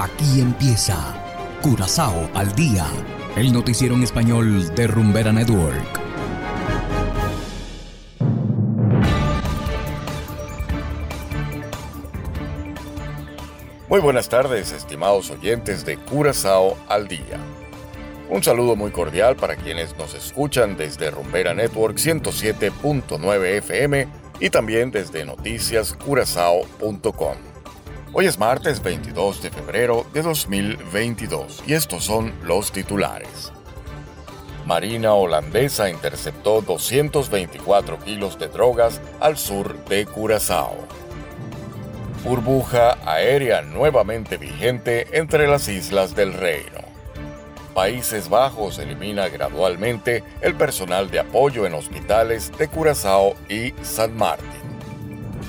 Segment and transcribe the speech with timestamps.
[0.00, 0.96] Aquí empieza
[1.60, 2.86] Curazao al día,
[3.34, 6.00] el noticiero en español de Rumbera Network.
[13.88, 17.40] Muy buenas tardes, estimados oyentes de Curazao al día.
[18.30, 24.06] Un saludo muy cordial para quienes nos escuchan desde Rumbera Network 107.9 FM
[24.38, 27.57] y también desde noticiascurazao.com.
[28.14, 33.52] Hoy es martes 22 de febrero de 2022 y estos son los titulares.
[34.64, 40.74] Marina holandesa interceptó 224 kilos de drogas al sur de Curazao.
[42.24, 46.80] Burbuja aérea nuevamente vigente entre las islas del Reino.
[47.74, 54.46] Países Bajos elimina gradualmente el personal de apoyo en hospitales de Curazao y San Martín.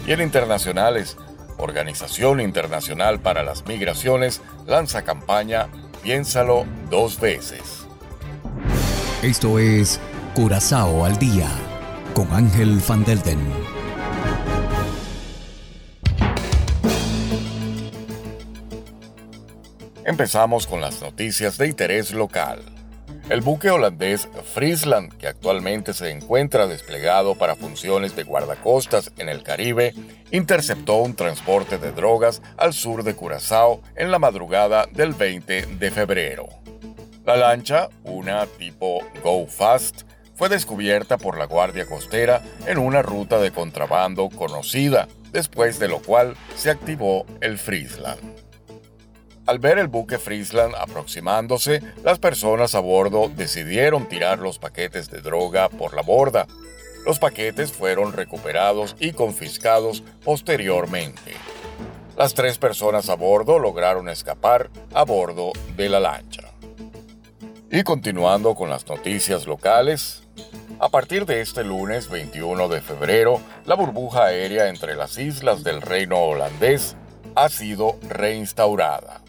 [0.05, 1.17] Y en internacionales,
[1.59, 5.69] Organización Internacional para las Migraciones lanza campaña
[6.01, 7.85] Piénsalo dos veces.
[9.21, 9.99] Esto es
[10.33, 11.49] Curazao al Día
[12.13, 13.39] con Ángel Van Delden.
[20.05, 22.63] Empezamos con las noticias de interés local.
[23.29, 29.43] El buque holandés Friesland, que actualmente se encuentra desplegado para funciones de guardacostas en el
[29.43, 29.93] Caribe,
[30.31, 35.91] interceptó un transporte de drogas al sur de Curazao en la madrugada del 20 de
[35.91, 36.47] febrero.
[37.23, 40.01] La lancha, una tipo Go Fast,
[40.33, 46.01] fue descubierta por la Guardia Costera en una ruta de contrabando conocida, después de lo
[46.01, 48.48] cual se activó el Friesland.
[49.49, 55.21] Al ver el buque Friesland aproximándose, las personas a bordo decidieron tirar los paquetes de
[55.21, 56.45] droga por la borda.
[57.03, 61.33] Los paquetes fueron recuperados y confiscados posteriormente.
[62.15, 66.43] Las tres personas a bordo lograron escapar a bordo de la lancha.
[67.71, 70.21] Y continuando con las noticias locales,
[70.79, 75.81] a partir de este lunes 21 de febrero, la burbuja aérea entre las islas del
[75.81, 76.95] reino holandés
[77.33, 79.23] ha sido reinstaurada.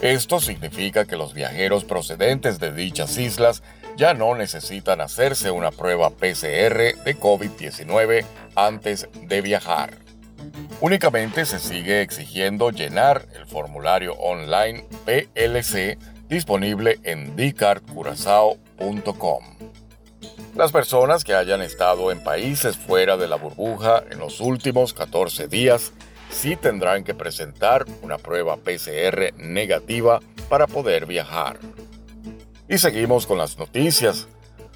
[0.00, 3.64] Esto significa que los viajeros procedentes de dichas islas
[3.96, 9.98] ya no necesitan hacerse una prueba PCR de COVID-19 antes de viajar.
[10.80, 19.44] Únicamente se sigue exigiendo llenar el formulario online PLC disponible en dcardcurazao.com.
[20.54, 25.48] Las personas que hayan estado en países fuera de la burbuja en los últimos 14
[25.48, 25.94] días
[26.30, 31.58] sí tendrán que presentar una prueba PCR negativa para poder viajar.
[32.68, 34.28] Y seguimos con las noticias.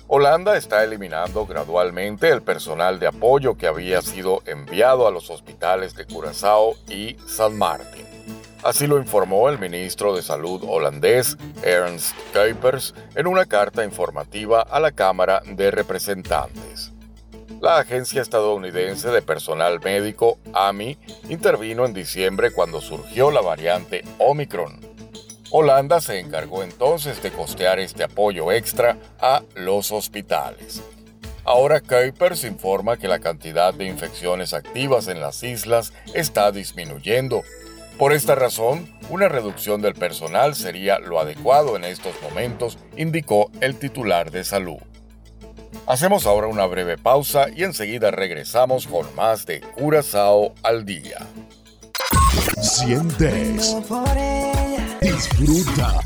[0.09, 5.95] Holanda está eliminando gradualmente el personal de apoyo que había sido enviado a los hospitales
[5.95, 8.07] de Curazao y San Martín.
[8.63, 14.79] Así lo informó el ministro de Salud holandés Ernst Kuipers en una carta informativa a
[14.79, 16.92] la Cámara de Representantes.
[17.63, 24.81] La Agencia Estadounidense de Personal Médico, AMI, intervino en diciembre cuando surgió la variante Omicron.
[25.53, 30.83] Holanda se encargó entonces de costear este apoyo extra a los hospitales.
[31.45, 37.43] Ahora Kuipers informa que la cantidad de infecciones activas en las islas está disminuyendo.
[37.97, 43.79] Por esta razón, una reducción del personal sería lo adecuado en estos momentos, indicó el
[43.79, 44.79] titular de salud.
[45.87, 51.27] Hacemos ahora una breve pausa y enseguida regresamos con más de Curazao al día.
[52.61, 53.77] Sientes,
[55.01, 56.01] disfruta.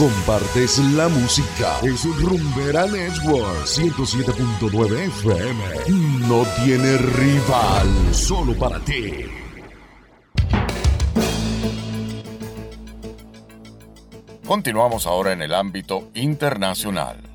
[0.00, 1.78] Compartes la música.
[1.82, 6.26] Es Rumbera Network 107.9 FM.
[6.26, 9.12] No tiene rival, solo para ti.
[14.46, 17.29] Continuamos ahora en el ámbito internacional.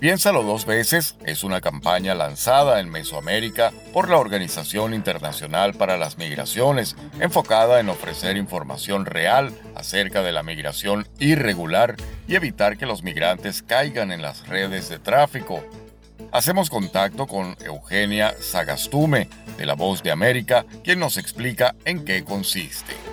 [0.00, 6.18] Piénsalo dos veces es una campaña lanzada en Mesoamérica por la Organización Internacional para las
[6.18, 11.96] Migraciones, enfocada en ofrecer información real acerca de la migración irregular
[12.28, 15.64] y evitar que los migrantes caigan en las redes de tráfico.
[16.30, 22.22] Hacemos contacto con Eugenia Sagastume, de La Voz de América, quien nos explica en qué
[22.22, 23.07] consiste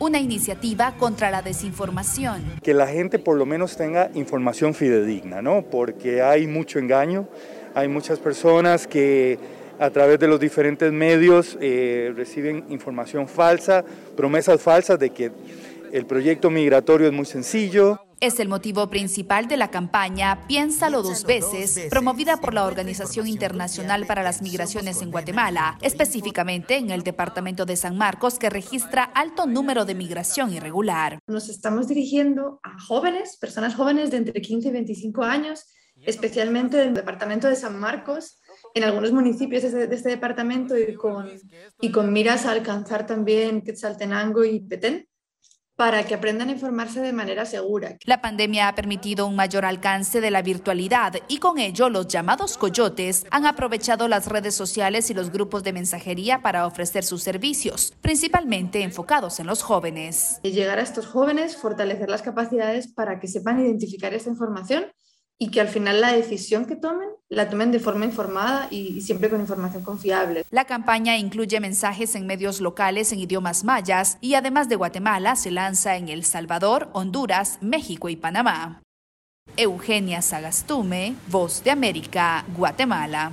[0.00, 2.42] una iniciativa contra la desinformación.
[2.62, 5.62] Que la gente por lo menos tenga información fidedigna, ¿no?
[5.62, 7.28] Porque hay mucho engaño,
[7.74, 9.38] hay muchas personas que
[9.78, 13.84] a través de los diferentes medios eh, reciben información falsa,
[14.16, 15.30] promesas falsas de que
[15.92, 18.00] el proyecto migratorio es muy sencillo.
[18.22, 24.04] Es el motivo principal de la campaña Piénsalo dos veces, promovida por la Organización Internacional
[24.04, 29.46] para las Migraciones en Guatemala, específicamente en el departamento de San Marcos, que registra alto
[29.46, 31.18] número de migración irregular.
[31.28, 36.92] Nos estamos dirigiendo a jóvenes, personas jóvenes de entre 15 y 25 años, especialmente del
[36.92, 38.38] departamento de San Marcos,
[38.74, 41.26] en algunos municipios de este, departamento y con,
[41.80, 45.08] y con miras a alcanzar también Quetzaltenango y Petén
[45.80, 47.96] para que aprendan a informarse de manera segura.
[48.04, 52.58] La pandemia ha permitido un mayor alcance de la virtualidad y con ello los llamados
[52.58, 57.94] coyotes han aprovechado las redes sociales y los grupos de mensajería para ofrecer sus servicios,
[58.02, 60.38] principalmente enfocados en los jóvenes.
[60.42, 64.84] Llegar a estos jóvenes, fortalecer las capacidades para que sepan identificar esta información
[65.42, 69.30] y que al final la decisión que tomen la tomen de forma informada y siempre
[69.30, 70.44] con información confiable.
[70.50, 75.50] La campaña incluye mensajes en medios locales en idiomas mayas y además de Guatemala se
[75.50, 78.82] lanza en El Salvador, Honduras, México y Panamá.
[79.56, 83.32] Eugenia Sagastume, Voz de América, Guatemala.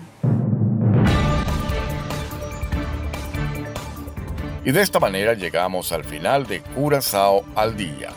[4.64, 8.12] Y de esta manera llegamos al final de Curazao al Día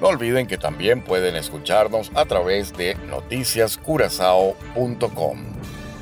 [0.00, 5.38] no olviden que también pueden escucharnos a través de noticiascurazao.com,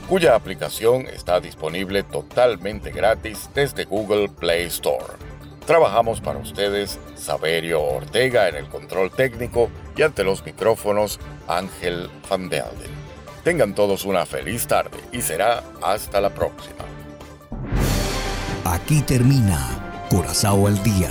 [0.09, 5.15] cuya aplicación está disponible totalmente gratis desde Google Play Store.
[5.67, 12.49] Trabajamos para ustedes Saberio Ortega en el control técnico y ante los micrófonos Ángel Van
[12.49, 12.99] Delden.
[13.45, 16.77] Tengan todos una feliz tarde y será hasta la próxima.
[18.65, 21.11] Aquí termina Curazao al Día